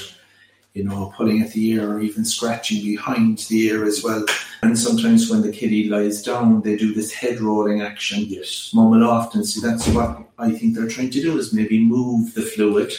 you 0.75 0.85
know, 0.85 1.13
pulling 1.17 1.43
at 1.43 1.53
the 1.53 1.67
ear 1.71 1.91
or 1.91 2.01
even 2.01 2.25
scratching 2.25 2.83
behind 2.83 3.39
the 3.39 3.67
ear 3.67 3.85
as 3.85 4.05
well. 4.05 4.25
And 4.63 4.79
sometimes 4.79 5.29
when 5.29 5.43
the 5.43 5.53
kiddie 5.53 5.89
lies 5.89 6.23
down, 6.23 6.63
they 6.63 6.77
do 6.77 6.95
this 6.95 7.13
head 7.13 7.41
rolling 7.41 7.83
action. 7.83 8.25
Yes. 8.29 8.71
Mum 8.73 8.91
will 8.91 9.09
often 9.09 9.45
see 9.45 9.61
that's 9.61 9.89
what 9.89 10.23
I 10.39 10.53
think 10.53 10.75
they're 10.75 10.89
trying 10.89 11.11
to 11.11 11.21
do 11.21 11.39
is 11.39 11.53
maybe 11.53 11.85
move 11.85 12.35
the 12.35 12.43
fluid 12.43 12.93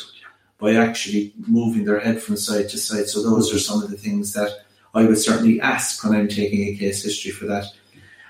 by 0.59 0.75
actually 0.75 1.33
moving 1.47 1.85
their 1.85 1.99
head 1.99 2.21
from 2.21 2.37
side 2.37 2.69
to 2.69 2.77
side. 2.77 3.07
So 3.07 3.23
those 3.23 3.53
are 3.53 3.59
some 3.59 3.81
of 3.81 3.89
the 3.89 3.97
things 3.97 4.33
that 4.33 4.51
I 4.93 5.05
would 5.05 5.17
certainly 5.17 5.61
ask 5.61 6.03
when 6.03 6.13
I'm 6.13 6.27
taking 6.27 6.67
a 6.67 6.77
case 6.77 7.03
history 7.03 7.31
for 7.31 7.45
that. 7.45 7.65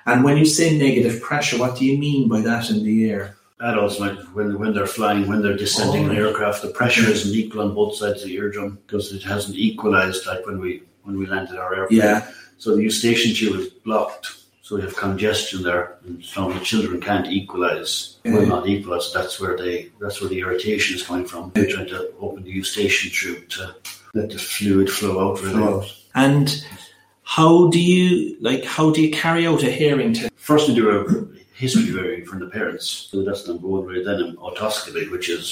And 0.05 0.24
when 0.24 0.38
you 0.38 0.45
say 0.45 0.77
negative 0.77 1.21
pressure, 1.21 1.57
what 1.57 1.77
do 1.77 1.86
you 1.86 1.98
mean 1.98 2.29
by 2.29 2.41
that 2.41 2.69
in 2.69 2.83
the 2.83 3.03
ear? 3.03 3.38
Adults 3.62 4.00
might 4.00 4.18
when 4.34 4.58
when 4.60 4.74
they're 4.74 4.88
flying, 4.88 5.27
when 5.27 5.41
they're 5.41 5.58
descending 5.58 6.06
oh, 6.06 6.12
an 6.12 6.18
aircraft, 6.18 6.62
the 6.62 6.70
pressure 6.70 7.10
isn't 7.10 7.34
equal 7.34 7.62
on 7.62 7.74
both 7.74 7.96
sides 7.96 8.22
of 8.22 8.30
the 8.30 8.36
eardrum 8.36 8.80
because 8.86 9.13
it 9.13 9.24
hasn't 9.24 9.58
equalized 9.58 10.25
like 10.25 10.46
when 10.46 10.60
we 10.60 10.84
when 11.03 11.18
we 11.18 11.25
landed 11.25 11.58
our 11.58 11.75
airplane. 11.75 12.00
Yeah. 12.00 12.30
So 12.58 12.75
the 12.75 12.84
eustachian 12.84 13.36
tube 13.36 13.60
is 13.60 13.70
blocked. 13.70 14.38
So 14.62 14.75
we 14.77 14.84
have 14.84 14.96
congestion 14.96 15.63
there, 15.63 15.98
and 16.06 16.24
so 16.24 16.50
the 16.51 16.60
children 16.60 17.01
can't 17.01 17.27
equalize. 17.27 18.18
Yeah. 18.24 18.34
Will 18.34 18.46
not 18.46 18.68
equalize. 18.68 19.12
That's 19.13 19.39
where 19.39 19.58
they. 19.58 19.89
That's 20.00 20.22
where 20.22 20.30
the 20.30 20.39
irritation 20.39 20.96
is 20.96 21.03
coming 21.03 21.25
from. 21.25 21.51
They're 21.53 21.68
trying 21.68 21.88
to 21.88 22.13
open 22.22 22.44
the 22.44 22.51
eustachian 22.51 23.12
tube 23.12 23.50
to 23.50 23.75
let 24.13 24.30
the 24.30 24.38
fluid 24.38 24.89
flow 24.89 25.32
out. 25.32 25.41
Really. 25.41 25.63
Out. 25.63 25.86
And 26.15 26.65
how 27.24 27.70
do 27.70 27.82
you 27.82 28.38
like? 28.39 28.63
How 28.63 28.91
do 28.91 29.01
you 29.01 29.12
carry 29.12 29.46
out 29.48 29.63
a 29.63 29.72
hearing 29.72 30.13
test? 30.13 30.32
First, 30.36 30.70
we 30.70 30.75
do 30.75 30.89
a 30.89 31.40
history 31.62 31.91
varying 32.00 32.25
from 32.25 32.39
the 32.44 32.48
parents. 32.60 32.86
So 33.12 33.24
that's 33.24 33.48
number 33.48 33.68
one. 33.75 33.86
Right? 33.86 34.03
Then 34.03 34.20
an 34.25 34.36
otoscopy, 34.38 35.03
which 35.12 35.30
is 35.30 35.48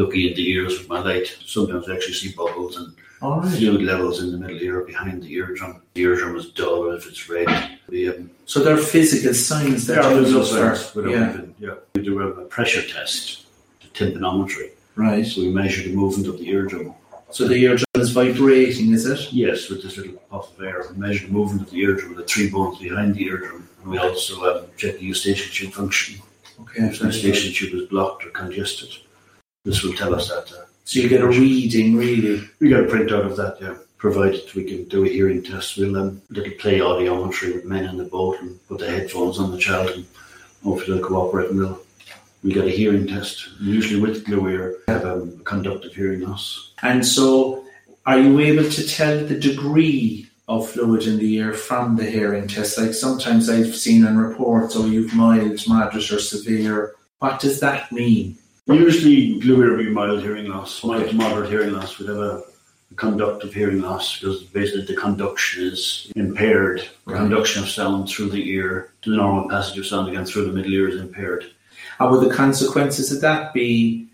looking 0.00 0.22
at 0.28 0.34
the 0.36 0.46
ears 0.54 0.72
with 0.78 0.88
my 0.88 1.00
light. 1.10 1.28
Sometimes 1.46 1.88
I 1.88 1.94
actually 1.96 2.14
see 2.22 2.32
bubbles 2.42 2.76
and 2.78 2.88
All 3.22 3.40
right. 3.40 3.52
fluid 3.56 3.82
levels 3.82 4.16
in 4.22 4.32
the 4.32 4.38
middle 4.42 4.60
ear 4.68 4.80
behind 4.92 5.22
the 5.22 5.32
eardrum. 5.38 5.82
The 5.94 6.02
eardrum 6.06 6.36
is 6.40 6.46
dull 6.58 6.90
if 6.96 7.06
it's 7.10 7.28
red. 7.28 7.48
We, 7.88 8.08
um, 8.08 8.30
So 8.46 8.56
there 8.64 8.74
are 8.74 8.84
physical 8.96 9.34
signs 9.34 9.86
that 9.86 9.96
yeah, 10.02 10.08
you 10.10 10.14
there's 10.16 10.32
no 10.32 10.38
look 10.38 10.48
for. 10.48 10.74
sense 10.76 10.94
without 10.94 11.10
Yeah. 11.12 11.30
even- 11.32 11.54
yeah. 11.66 11.74
We 11.94 12.02
do 12.02 12.12
a 12.22 12.44
pressure 12.56 12.82
test, 12.96 13.46
tympanometry. 13.94 14.70
Right. 14.96 15.24
So 15.26 15.36
we 15.42 15.48
measure 15.62 15.82
the 15.88 15.94
movement 16.02 16.26
of 16.28 16.38
the 16.38 16.46
eardrum. 16.54 16.94
So 17.32 17.46
the 17.46 17.54
eardrum 17.56 17.84
is 17.96 18.10
vibrating, 18.10 18.92
is 18.92 19.06
it? 19.06 19.32
Yes, 19.32 19.68
with 19.68 19.82
this 19.82 19.96
little 19.96 20.14
puff 20.30 20.56
of 20.58 20.64
air. 20.64 20.84
We 20.90 20.98
measure 20.98 21.26
the 21.26 21.32
movement 21.32 21.62
of 21.62 21.70
the 21.70 21.78
eardrum 21.78 22.10
with 22.10 22.18
the 22.18 22.24
three 22.24 22.50
bones 22.50 22.78
behind 22.78 23.14
the 23.14 23.24
eardrum. 23.24 23.68
And 23.82 23.90
we 23.90 23.98
also 23.98 24.34
um, 24.44 24.66
check 24.76 24.98
the 24.98 25.04
eustachian 25.04 25.52
tube 25.52 25.72
function. 25.72 26.20
Okay. 26.60 26.82
If 26.86 26.98
the 26.98 27.06
eustachian 27.06 27.54
tube 27.54 27.80
is 27.80 27.88
blocked 27.88 28.26
or 28.26 28.30
congested, 28.30 28.90
this 29.64 29.82
will 29.82 29.94
tell 29.94 30.14
us 30.14 30.28
that. 30.28 30.52
Uh, 30.52 30.64
So 30.84 30.98
you 31.00 31.08
get 31.08 31.20
a 31.20 31.28
reading, 31.28 31.96
really. 31.96 32.48
we 32.58 32.68
get 32.68 32.80
a 32.80 32.84
printout 32.84 33.26
of 33.26 33.36
that, 33.36 33.58
yeah. 33.60 33.76
Provided 33.98 34.52
we 34.54 34.64
can 34.64 34.84
do 34.88 35.04
a 35.04 35.08
hearing 35.08 35.42
test, 35.42 35.76
we'll 35.76 35.96
um, 35.96 36.22
little 36.30 36.54
play 36.58 36.78
audiometry 36.78 37.54
with 37.54 37.64
men 37.66 37.84
in 37.84 37.96
the 37.98 38.04
boat 38.04 38.40
and 38.40 38.58
put 38.66 38.78
the 38.80 38.90
headphones 38.90 39.38
on 39.38 39.50
the 39.52 39.58
child 39.58 39.90
and 39.90 40.06
hopefully 40.64 40.96
they'll 40.96 41.06
cooperate 41.06 41.50
and 41.50 41.58
we'll 41.58 41.80
we 42.42 42.52
get 42.52 42.64
a 42.64 42.70
hearing 42.70 43.06
test. 43.06 43.48
Usually 43.60 44.00
with 44.00 44.24
glue 44.24 44.48
ear, 44.48 44.76
have 44.88 45.04
um, 45.04 45.36
a 45.40 45.44
conductive 45.44 45.94
hearing 45.94 46.20
loss. 46.20 46.72
And 46.82 47.04
so, 47.04 47.64
are 48.06 48.18
you 48.18 48.38
able 48.40 48.68
to 48.70 48.88
tell 48.88 49.24
the 49.26 49.38
degree 49.38 50.26
of 50.48 50.68
fluid 50.68 51.06
in 51.06 51.18
the 51.18 51.34
ear 51.34 51.52
from 51.52 51.96
the 51.96 52.04
hearing 52.04 52.48
test? 52.48 52.78
Like 52.78 52.94
sometimes 52.94 53.48
I've 53.48 53.76
seen 53.76 54.06
in 54.06 54.16
reports, 54.16 54.74
oh, 54.76 54.86
you've 54.86 55.14
mild, 55.14 55.60
moderate, 55.68 56.10
or 56.10 56.18
severe. 56.18 56.94
What 57.18 57.40
does 57.40 57.60
that 57.60 57.92
mean? 57.92 58.36
Usually 58.66 59.38
glue 59.40 59.62
ear 59.62 59.70
will 59.76 59.84
be 59.84 59.90
mild 59.90 60.22
hearing 60.22 60.46
loss, 60.48 60.82
mild 60.84 61.02
Okay. 61.02 61.10
to 61.10 61.16
moderate 61.16 61.50
hearing 61.50 61.72
loss. 61.72 61.98
We'd 61.98 62.08
have 62.08 62.18
a 62.18 62.42
conductive 62.96 63.52
hearing 63.52 63.80
loss 63.82 64.18
because 64.18 64.42
basically 64.44 64.82
the 64.86 64.94
conduction 65.00 65.64
is 65.64 66.10
impaired. 66.16 66.80
The 67.06 67.12
Right. 67.14 67.20
conduction 67.20 67.62
of 67.62 67.68
sound 67.68 68.08
through 68.08 68.30
the 68.30 68.50
ear 68.50 68.92
to 69.02 69.10
the 69.10 69.16
normal 69.16 69.48
passage 69.48 69.78
of 69.78 69.86
sound 69.86 70.08
again 70.08 70.24
through 70.24 70.46
the 70.46 70.52
middle 70.52 70.72
ear 70.72 70.88
is 70.88 71.00
impaired. 71.00 71.46
And 72.00 72.10
would 72.10 72.28
the 72.28 72.34
consequences 72.34 73.12
of 73.12 73.20
that 73.20 73.52
be 73.52 74.08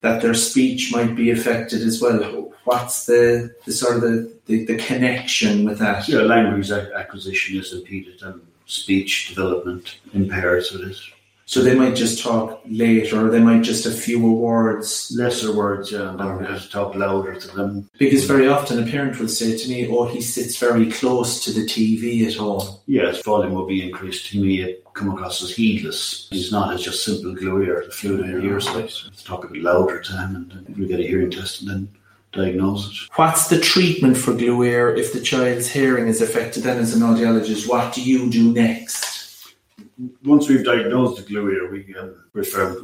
that 0.00 0.20
their 0.20 0.34
speech 0.34 0.92
might 0.92 1.14
be 1.14 1.30
affected 1.30 1.82
as 1.82 2.00
well? 2.02 2.52
What's 2.64 3.06
the, 3.06 3.54
the 3.64 3.72
sort 3.72 3.96
of 3.96 4.02
the, 4.02 4.32
the, 4.46 4.64
the 4.66 4.76
connection 4.76 5.64
with 5.64 5.78
that? 5.78 6.08
Yeah, 6.08 6.20
language 6.20 6.70
acquisition 6.70 7.58
is 7.58 7.72
impeded 7.72 8.22
and 8.22 8.40
speech 8.66 9.28
development 9.28 9.98
impaired. 10.12 10.64
So 10.64 10.78
it 10.78 10.96
So 11.48 11.62
they 11.62 11.74
might 11.74 11.96
just 11.96 12.22
talk 12.22 12.60
later, 12.66 13.26
or 13.26 13.30
they 13.30 13.40
might 13.40 13.62
just 13.62 13.84
have 13.84 13.98
fewer 13.98 14.30
words. 14.30 15.10
lesser 15.16 15.50
words, 15.50 15.90
yeah, 15.90 16.10
and 16.10 16.20
then 16.20 16.44
have 16.44 16.60
to 16.60 16.68
talk 16.68 16.94
louder 16.94 17.36
to 17.36 17.56
them. 17.56 17.88
Because 17.98 18.24
very 18.24 18.46
often 18.46 18.86
a 18.86 18.90
parent 18.90 19.18
will 19.18 19.28
say 19.28 19.56
to 19.56 19.68
me, 19.70 19.88
oh, 19.88 20.04
he 20.04 20.20
sits 20.20 20.58
very 20.58 20.90
close 20.90 21.42
to 21.44 21.50
the 21.50 21.64
TV 21.64 22.26
at 22.26 22.34
home. 22.34 22.76
Yes, 22.84 23.22
volume 23.22 23.54
will 23.54 23.64
be 23.64 23.82
increased. 23.82 24.26
He 24.26 24.42
may 24.42 24.76
come 24.92 25.10
across 25.10 25.42
as 25.42 25.56
heedless. 25.56 26.28
He's 26.30 26.52
not 26.52 26.74
as 26.74 26.82
just 26.82 27.02
simple 27.02 27.34
glue 27.34 27.62
ear, 27.62 27.82
the 27.86 27.92
fluid 27.92 28.26
in 28.26 28.40
the 28.40 28.44
ear. 28.44 28.60
So 28.60 28.74
let's 28.74 29.22
talk 29.24 29.44
a 29.44 29.48
bit 29.48 29.62
louder 29.62 30.00
to 30.00 30.12
him 30.12 30.36
and 30.36 30.50
then 30.50 30.74
we 30.78 30.86
get 30.86 31.00
a 31.00 31.04
hearing 31.04 31.30
test 31.30 31.62
and 31.62 31.70
then 31.70 31.88
diagnose 32.32 32.90
it. 32.90 33.08
What's 33.16 33.48
the 33.48 33.58
treatment 33.58 34.18
for 34.18 34.34
glue 34.34 34.64
ear 34.64 34.94
if 34.94 35.14
the 35.14 35.20
child's 35.22 35.68
hearing 35.68 36.08
is 36.08 36.20
affected? 36.20 36.64
Then, 36.64 36.76
as 36.76 36.94
an 36.94 37.00
audiologist, 37.00 37.66
what 37.66 37.94
do 37.94 38.02
you 38.02 38.28
do 38.28 38.52
next? 38.52 39.17
Once 40.24 40.48
we've 40.48 40.64
diagnosed 40.64 41.16
the 41.16 41.22
glue 41.28 41.50
ear, 41.50 41.70
we 41.72 41.94
um, 41.96 42.14
refer 42.32 42.80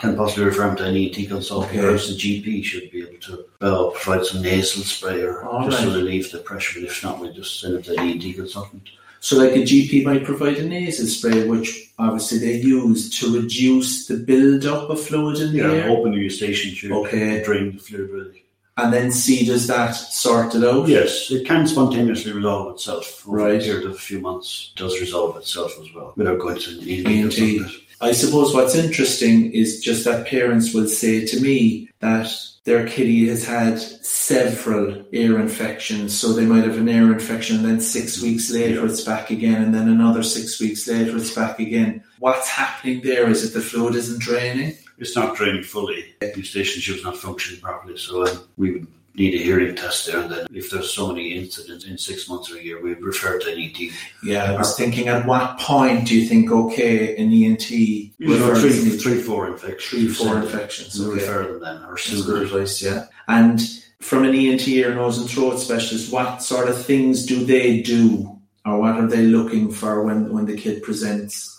can 0.00 0.16
possibly 0.16 0.44
refer 0.44 0.68
him 0.68 0.76
to 0.76 0.84
an 0.84 0.96
ENT 0.96 1.28
consultant. 1.28 1.78
Okay. 1.78 1.88
Else 1.92 2.08
the 2.08 2.14
GP 2.14 2.62
should 2.62 2.90
be 2.90 3.02
able 3.02 3.18
to 3.20 3.44
uh, 3.62 3.90
provide 3.90 4.26
some 4.26 4.42
nasal 4.42 4.82
spray 4.82 5.22
or 5.22 5.44
All 5.44 5.68
just 5.68 5.82
to 5.82 5.88
relieve 5.90 6.30
the 6.30 6.38
pressure. 6.38 6.80
But 6.80 6.90
if 6.90 7.02
not, 7.02 7.20
we 7.20 7.32
just 7.32 7.60
send 7.60 7.74
it 7.74 7.84
to 7.84 7.92
an 7.92 8.00
ENT 8.00 8.34
consultant. 8.34 8.90
So, 9.20 9.36
like 9.38 9.52
a 9.52 9.62
GP 9.62 10.04
might 10.04 10.24
provide 10.24 10.58
a 10.58 10.64
nasal 10.64 11.06
spray, 11.06 11.46
which 11.48 11.90
obviously 11.98 12.38
they 12.38 12.60
use 12.60 13.18
to 13.18 13.40
reduce 13.40 14.06
the 14.06 14.16
build-up 14.16 14.90
of 14.90 15.00
fluid 15.00 15.38
in 15.38 15.52
the 15.52 15.58
Yeah, 15.58 15.70
ear, 15.72 15.88
open 15.88 16.12
the 16.12 16.18
eustachian 16.18 16.76
tube, 16.76 16.92
Okay. 16.92 17.42
drain 17.44 17.72
the 17.72 17.78
fluid 17.78 18.10
really. 18.10 18.44
And 18.78 18.92
then 18.92 19.10
see 19.10 19.44
does 19.44 19.66
that 19.66 19.90
sort 19.90 20.54
it 20.54 20.64
out. 20.64 20.88
Yes, 20.88 21.30
it 21.30 21.46
can 21.46 21.66
spontaneously 21.66 22.32
resolve 22.32 22.74
itself 22.74 23.24
over 23.26 23.36
Right. 23.36 23.60
a 23.60 23.64
period 23.64 23.86
of 23.86 23.92
a 23.96 23.98
few 23.98 24.20
months. 24.20 24.72
Does 24.76 25.00
resolve 25.00 25.36
itself 25.36 25.72
as 25.82 25.92
well 25.94 26.12
without 26.16 26.38
going 26.38 26.58
to 26.60 26.70
an 26.70 26.88
ENT 26.88 27.38
ENT. 27.38 27.70
I 28.00 28.12
suppose 28.12 28.54
what's 28.54 28.76
interesting 28.76 29.52
is 29.52 29.80
just 29.80 30.04
that 30.04 30.28
parents 30.28 30.72
will 30.72 30.86
say 30.86 31.26
to 31.26 31.40
me 31.40 31.90
that 31.98 32.32
their 32.62 32.86
kiddie 32.86 33.26
has 33.28 33.44
had 33.44 33.80
several 33.80 35.02
ear 35.12 35.40
infections. 35.40 36.16
So 36.16 36.32
they 36.32 36.46
might 36.46 36.64
have 36.64 36.76
an 36.78 36.88
ear 36.88 37.12
infection 37.12 37.56
and 37.56 37.64
then 37.64 37.80
six 37.80 38.22
weeks 38.22 38.50
later 38.50 38.86
it's 38.86 39.00
back 39.00 39.30
again 39.30 39.62
and 39.62 39.74
then 39.74 39.88
another 39.88 40.22
six 40.22 40.60
weeks 40.60 40.86
later 40.86 41.16
it's 41.16 41.34
back 41.34 41.58
again. 41.58 42.04
What's 42.20 42.48
happening 42.48 43.00
there? 43.02 43.28
Is 43.28 43.42
it 43.44 43.54
the 43.54 43.60
fluid 43.60 43.96
isn't 43.96 44.20
draining? 44.20 44.76
It's 44.98 45.14
not 45.16 45.36
draining 45.36 45.62
fully. 45.62 46.14
The 46.20 46.32
eustachian 46.36 46.82
tube's 46.82 47.04
not 47.04 47.16
functioning 47.16 47.60
properly, 47.60 47.96
so 47.96 48.26
um, 48.26 48.40
we 48.56 48.72
would 48.72 48.86
need 49.14 49.34
a 49.34 49.38
hearing 49.38 49.74
test 49.74 50.06
there. 50.06 50.20
And 50.20 50.30
then 50.30 50.46
if 50.52 50.70
there's 50.70 50.92
so 50.92 51.08
many 51.08 51.32
incidents 51.34 51.84
in 51.84 51.98
six 51.98 52.28
months 52.28 52.50
or 52.52 52.56
a 52.56 52.62
year, 52.62 52.80
we'd 52.82 53.00
refer 53.02 53.38
to 53.38 53.52
an 53.52 53.58
ENT. 53.58 53.78
Yeah, 54.24 54.52
I 54.52 54.58
was 54.58 54.76
thinking 54.76 55.08
at 55.08 55.26
what 55.26 55.58
point 55.58 56.06
do 56.06 56.18
you 56.18 56.26
think, 56.28 56.50
okay, 56.50 57.16
an 57.16 57.32
ENT 57.32 57.70
You 57.70 58.10
know, 58.18 58.48
refers 58.48 58.60
three, 58.80 58.90
me- 58.92 58.96
three, 58.98 59.20
four 59.22 59.48
infections. 59.48 59.90
three, 59.90 60.08
four 60.08 60.38
infections? 60.40 61.00
Okay. 61.00 61.14
refer 61.20 61.44
them 61.52 61.60
then, 61.60 61.82
or 61.84 61.96
good 62.26 62.42
advice, 62.42 62.82
yeah. 62.82 63.06
And 63.26 63.60
from 64.00 64.24
an 64.24 64.34
ENT 64.34 64.66
ear, 64.68 64.94
nose 64.94 65.18
and 65.18 65.28
throat 65.28 65.58
specialist, 65.58 66.12
what 66.12 66.42
sort 66.42 66.68
of 66.68 66.84
things 66.84 67.26
do 67.26 67.44
they 67.44 67.82
do, 67.82 68.38
or 68.64 68.78
what 68.80 68.94
are 68.96 69.06
they 69.08 69.22
looking 69.22 69.70
for 69.72 70.02
when 70.04 70.32
when 70.32 70.46
the 70.46 70.56
kid 70.56 70.82
presents? 70.82 71.57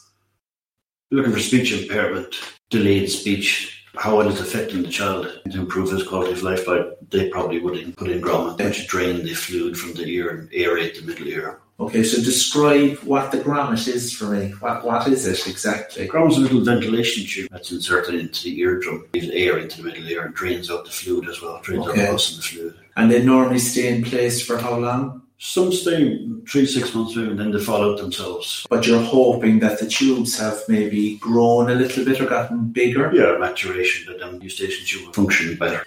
Looking 1.12 1.34
for 1.34 1.40
speech 1.40 1.72
impairment, 1.74 2.36
delayed 2.70 3.10
speech, 3.10 3.84
how 3.96 4.20
it 4.22 4.28
is 4.28 4.40
affecting 4.40 4.84
the 4.84 4.90
child 4.90 5.42
to 5.52 5.60
improve 5.60 5.90
his 5.92 6.08
quality 6.08 6.34
of 6.34 6.44
life. 6.44 6.68
Like 6.68 6.86
they 7.10 7.30
probably 7.30 7.60
would 7.60 7.98
put 7.98 8.10
in 8.10 8.22
grommet, 8.22 8.64
which 8.64 8.88
drain 8.88 9.24
the 9.24 9.34
fluid 9.34 9.76
from 9.78 9.94
the 9.94 10.06
ear 10.06 10.30
and 10.30 10.52
aerate 10.52 11.00
the 11.00 11.08
middle 11.08 11.28
ear. 11.28 11.60
Okay, 11.80 12.04
so 12.04 12.22
describe 12.22 12.98
what 13.00 13.32
the 13.32 13.40
grommet 13.40 13.88
is 13.88 14.14
for 14.14 14.26
me. 14.26 14.52
What 14.60 14.86
what 14.86 15.08
is 15.08 15.26
it 15.26 15.48
exactly? 15.48 16.08
Grommet's 16.08 16.38
a 16.38 16.42
little 16.42 16.64
ventilation 16.64 17.26
tube 17.26 17.50
that's 17.50 17.72
inserted 17.72 18.14
into 18.16 18.44
the 18.44 18.60
eardrum, 18.60 19.08
gives 19.12 19.30
air 19.30 19.58
into 19.58 19.78
the 19.82 19.88
middle 19.90 20.08
ear 20.08 20.26
and 20.26 20.36
drains 20.36 20.70
out 20.70 20.86
the 20.86 20.92
fluid 20.92 21.28
as 21.28 21.42
well, 21.42 21.60
drains 21.64 21.88
Okay. 21.88 22.06
out 22.06 22.12
pus 22.12 22.32
in 22.32 22.38
the 22.38 22.44
fluid. 22.44 22.76
And 22.98 23.10
they 23.10 23.24
normally 23.24 23.60
stay 23.60 23.96
in 23.96 24.04
place 24.04 24.46
for 24.46 24.58
how 24.60 24.78
long? 24.78 25.24
Some 25.42 25.72
stay 25.72 26.28
three, 26.50 26.66
six 26.66 26.94
months 26.94 27.16
maybe, 27.16 27.32
and 27.32 27.40
then 27.40 27.52
they 27.52 27.60
fall 27.60 27.82
out 27.82 27.98
themselves. 27.98 28.68
But 28.70 28.86
you're 28.86 29.02
hoping 29.02 29.60
that 29.60 29.80
the 29.80 29.88
tubes 29.88 30.38
have 30.38 30.60
maybe 30.68 31.16
grown 31.18 31.70
a 31.70 31.76
little 31.76 32.04
bit 32.04 32.20
or 32.20 32.26
gotten 32.26 32.72
bigger. 32.72 33.10
Yeah, 33.16 33.38
maturation, 33.38 34.12
that 34.12 34.22
um, 34.22 34.42
eustachian 34.42 34.86
tube 34.86 35.06
will 35.06 35.14
function 35.14 35.56
better. 35.56 35.86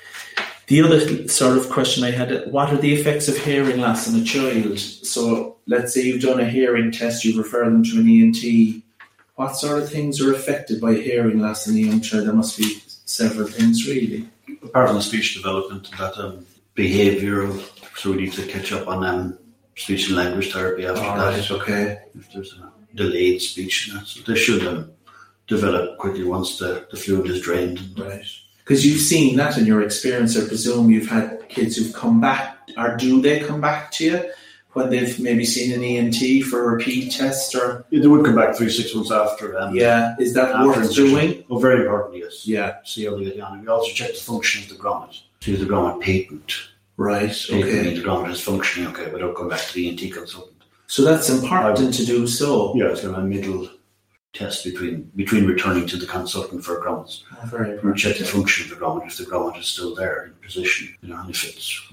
The 0.68 0.80
other 0.80 1.28
sort 1.28 1.59
of 1.59 1.68
question 1.68 2.02
I 2.02 2.12
had, 2.12 2.50
what 2.50 2.73
are 2.73 2.78
the 2.78 2.94
effects 2.94 3.28
of 3.28 3.37
hearing 3.37 3.78
loss 3.78 4.09
in 4.09 4.18
a 4.18 4.25
child? 4.25 4.78
So 4.78 5.56
let's 5.66 5.92
say 5.92 6.00
you've 6.00 6.23
done 6.23 6.40
a 6.40 6.49
hearing 6.49 6.90
test, 6.90 7.23
you 7.23 7.37
refer 7.37 7.66
them 7.66 7.85
to 7.85 8.00
an 8.00 8.09
ENT. 8.09 8.82
What 9.35 9.56
sort 9.56 9.82
of 9.82 9.90
things 9.90 10.23
are 10.23 10.32
affected 10.32 10.80
by 10.80 10.94
hearing 10.94 11.40
loss 11.40 11.66
in 11.66 11.76
a 11.76 11.78
young 11.78 12.00
child? 12.00 12.26
There 12.26 12.32
must 12.32 12.56
be 12.56 12.82
several 13.04 13.49
things 13.49 13.87
really. 13.87 14.26
Apart 14.62 14.88
from 14.88 15.02
speech 15.02 15.35
development, 15.35 15.90
that 15.99 16.16
um, 16.16 16.47
behavioural, 16.76 17.60
so 17.96 18.10
we 18.10 18.22
need 18.22 18.32
to 18.32 18.46
catch 18.46 18.72
up 18.72 18.88
on 18.88 19.04
um, 19.04 19.38
speech 19.76 20.08
and 20.08 20.16
language 20.16 20.52
therapy 20.52 20.86
after 20.86 21.00
that. 21.00 21.50
okay. 21.50 21.98
If 22.14 22.32
there's 22.32 22.54
a 22.54 22.72
delayed 22.94 23.40
speech, 23.40 23.92
so 24.04 24.20
they 24.26 24.38
should 24.38 24.66
um, 24.66 24.92
develop 25.46 25.98
quickly 25.98 26.24
once 26.24 26.58
the, 26.58 26.86
the 26.90 26.96
fluid 26.96 27.30
is 27.30 27.42
drained. 27.42 27.98
Right. 27.98 28.24
Because 28.58 28.86
you've 28.86 29.00
seen 29.00 29.36
that 29.36 29.58
in 29.58 29.66
your 29.66 29.82
experience, 29.82 30.36
I 30.36 30.46
presume 30.46 30.90
you've 30.90 31.08
had 31.08 31.48
kids 31.48 31.76
who've 31.76 31.92
come 31.92 32.20
back, 32.20 32.58
or 32.76 32.96
do 32.96 33.20
they 33.20 33.40
come 33.40 33.60
back 33.60 33.90
to 33.92 34.04
you 34.04 34.32
when 34.72 34.90
they've 34.90 35.18
maybe 35.20 35.44
seen 35.44 35.72
an 35.72 35.84
ENT 35.84 36.44
for 36.44 36.64
a 36.64 36.76
repeat 36.76 37.12
test? 37.12 37.54
Or 37.54 37.84
Yeah, 37.90 38.00
they 38.00 38.06
would 38.06 38.24
come 38.24 38.36
back 38.36 38.56
three, 38.56 38.70
six 38.70 38.94
months 38.94 39.10
after. 39.10 39.58
Um, 39.58 39.74
yeah, 39.74 40.16
is 40.18 40.34
that 40.34 40.64
worth 40.64 40.94
doing? 40.94 41.44
Oh, 41.50 41.58
very 41.58 41.82
important, 41.82 42.16
yes. 42.16 42.46
Yeah. 42.46 42.76
See 42.84 43.04
how 43.04 43.16
they 43.16 43.24
get 43.24 43.40
on. 43.40 43.60
We 43.60 43.68
also 43.68 43.92
check 43.92 44.12
the 44.12 44.20
function 44.20 44.62
of 44.62 44.68
the 44.70 44.76
grommet. 44.76 45.20
See 45.40 45.54
if 45.54 45.60
the 45.60 45.66
grommet 45.66 46.00
patent. 46.00 46.54
Right. 46.96 47.30
Okay. 47.30 47.62
Okay. 47.62 47.94
The 47.94 48.02
grommet 48.02 48.30
is 48.30 48.40
functioning 48.40 48.88
okay, 48.90 49.10
without 49.10 49.34
going 49.34 49.48
back 49.48 49.60
to 49.60 49.74
the 49.74 49.88
ENT 49.88 50.12
consultant. 50.12 50.52
So 50.86 51.02
that's 51.02 51.30
important 51.30 51.94
to 51.94 52.04
do 52.04 52.26
so. 52.26 52.74
Yeah, 52.76 52.88
it's 52.88 53.00
kind 53.00 53.14
of 53.16 53.22
a 53.22 53.26
middle 53.26 53.68
test 54.32 54.64
between 54.64 55.10
between 55.16 55.46
returning 55.46 55.86
to 55.86 55.96
the 55.96 56.06
consultant 56.06 56.64
for 56.64 56.82
grommets. 56.82 57.22
Oh, 57.32 57.46
very 57.46 57.78
We 57.80 57.94
check 57.94 58.18
the 58.18 58.24
function 58.24 58.70
of 58.70 58.78
the 58.78 58.84
grommet 58.84 59.06
if 59.06 59.18
the 59.18 59.24
grommet 59.24 59.58
is 59.58 59.66
still 59.68 59.94
there 59.94 60.26
in 60.26 60.32
position. 60.34 60.94
You 61.00 61.08
know, 61.10 61.20
and 61.20 61.30
if 61.30 61.44
it's 61.44 61.92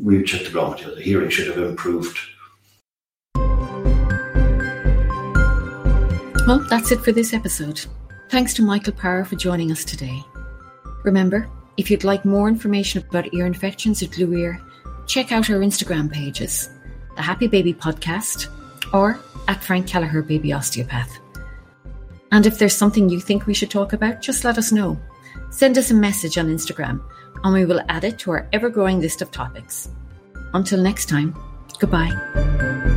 we 0.00 0.22
check 0.22 0.42
the 0.42 0.50
grommet, 0.50 0.80
yeah, 0.80 0.94
the 0.94 1.02
hearing 1.02 1.28
should 1.28 1.48
have 1.48 1.58
improved. 1.58 2.16
Well, 6.46 6.60
that's 6.70 6.92
it 6.92 7.00
for 7.00 7.12
this 7.12 7.34
episode. 7.34 7.84
Thanks 8.30 8.54
to 8.54 8.62
Michael 8.62 8.92
Power 8.92 9.24
for 9.24 9.36
joining 9.36 9.70
us 9.70 9.84
today. 9.84 10.22
Remember, 11.04 11.48
if 11.76 11.90
you'd 11.90 12.04
like 12.04 12.24
more 12.24 12.48
information 12.48 13.04
about 13.08 13.32
ear 13.34 13.46
infections 13.46 14.02
or 14.02 14.06
glue 14.06 14.34
ear, 14.34 14.60
check 15.06 15.32
out 15.32 15.50
our 15.50 15.58
Instagram 15.58 16.10
pages, 16.10 16.70
the 17.16 17.22
Happy 17.22 17.46
Baby 17.46 17.74
Podcast 17.74 18.48
or 18.94 19.20
at 19.48 19.62
Frank 19.62 19.86
Kelleher 19.86 20.22
Baby 20.22 20.52
Osteopath. 20.52 21.18
And 22.32 22.46
if 22.46 22.58
there's 22.58 22.76
something 22.76 23.08
you 23.08 23.20
think 23.20 23.46
we 23.46 23.54
should 23.54 23.70
talk 23.70 23.92
about, 23.92 24.22
just 24.22 24.44
let 24.44 24.58
us 24.58 24.72
know. 24.72 24.98
Send 25.50 25.78
us 25.78 25.90
a 25.90 25.94
message 25.94 26.36
on 26.38 26.46
Instagram 26.46 27.02
and 27.44 27.54
we 27.54 27.64
will 27.64 27.80
add 27.88 28.04
it 28.04 28.18
to 28.20 28.30
our 28.32 28.48
ever 28.52 28.68
growing 28.68 29.00
list 29.00 29.22
of 29.22 29.30
topics. 29.30 29.90
Until 30.54 30.82
next 30.82 31.08
time, 31.08 31.36
goodbye. 31.78 32.96